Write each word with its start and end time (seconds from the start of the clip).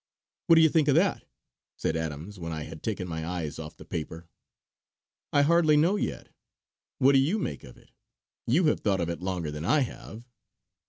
"What 0.47 0.55
do 0.55 0.63
you 0.63 0.69
think 0.69 0.87
of 0.87 0.95
that?" 0.95 1.25
said 1.77 1.95
Adams 1.95 2.39
when 2.39 2.51
I 2.51 2.63
had 2.63 2.81
taken 2.81 3.07
my 3.07 3.23
eyes 3.23 3.59
off 3.59 3.77
the 3.77 3.85
paper. 3.85 4.27
"I 5.31 5.43
hardly 5.43 5.77
know 5.77 5.95
yet. 5.95 6.29
What 6.97 7.11
do 7.11 7.19
you 7.19 7.37
make 7.37 7.63
of 7.63 7.77
it? 7.77 7.91
You 8.47 8.63
have 8.65 8.79
thought 8.79 8.99
of 8.99 9.09
it 9.11 9.21
longer 9.21 9.51
than 9.51 9.63
I 9.63 9.81
have." 9.81 10.23